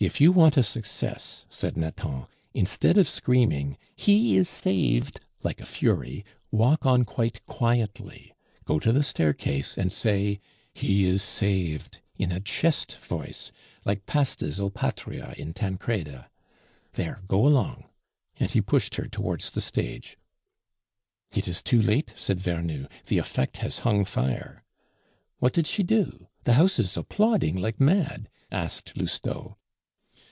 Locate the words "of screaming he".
2.98-4.36